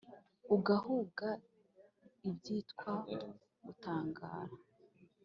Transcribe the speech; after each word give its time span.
Ugahuga 0.55 1.27
ibyitwa 2.29 2.91
gutangara, 3.65 4.55